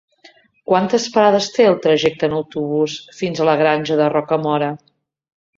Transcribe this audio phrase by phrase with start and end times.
[0.69, 4.73] Quantes parades té el trajecte en autobús fins a la Granja de Rocamora?